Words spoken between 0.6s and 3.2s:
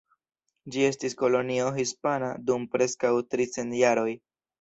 Ĝi estis kolonio hispana dum preskaŭ